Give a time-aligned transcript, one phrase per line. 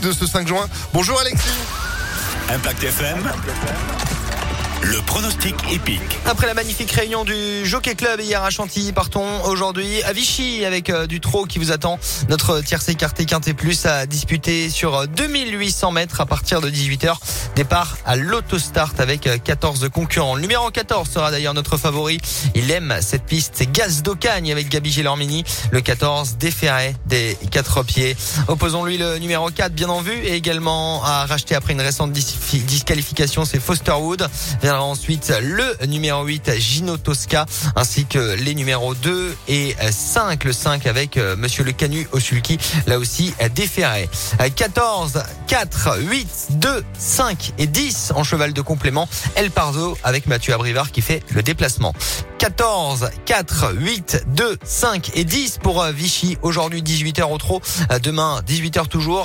[0.00, 0.66] de ce 5 juin.
[0.92, 1.48] Bonjour Alexis.
[2.48, 4.09] Impact FM.
[4.82, 6.00] Le pronostic épique.
[6.24, 10.88] Après la magnifique réunion du Jockey Club hier à Chantilly, partons aujourd'hui à Vichy avec
[10.88, 11.98] euh, du trot qui vous attend.
[12.30, 17.14] Notre tiercé écarté Quintet Plus à disputer sur 2800 euh, mètres à partir de 18h.
[17.56, 20.34] Départ à l'autostart avec 14 euh, concurrents.
[20.34, 22.18] Le numéro 14 sera d'ailleurs notre favori.
[22.54, 23.52] Il aime cette piste.
[23.56, 25.44] C'est Gaz d'Ocagne avec Gabi Gélormini.
[25.72, 28.16] Le 14 déféré des quatre pieds.
[28.48, 33.44] Opposons-lui le numéro 4 bien en vue et également à racheter après une récente disqualification.
[33.44, 34.26] C'est Fosterwood
[34.78, 40.44] ensuite le numéro 8 Gino Tosca ainsi que les numéros 2 et 5.
[40.44, 44.08] Le 5 avec euh, Monsieur Le Canu Osulki là aussi déféré.
[44.54, 49.08] 14, 4, 8, 2, 5 et 10 en cheval de complément.
[49.34, 51.94] El Pardo avec Mathieu Abrivard qui fait le déplacement.
[52.38, 56.38] 14, 4, 8, 2, 5 et 10 pour euh, Vichy.
[56.40, 57.60] Aujourd'hui 18h au trot.
[57.90, 59.18] Euh, demain 18h toujours.